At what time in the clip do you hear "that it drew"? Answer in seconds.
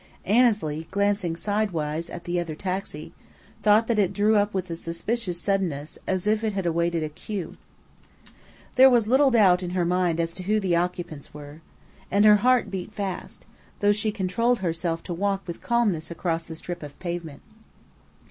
3.85-4.35